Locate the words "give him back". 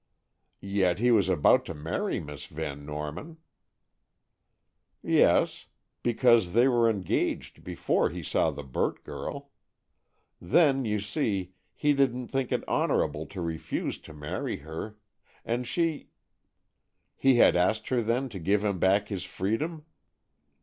18.39-19.09